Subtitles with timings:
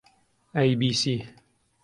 [0.55, 1.15] ئەی بی سی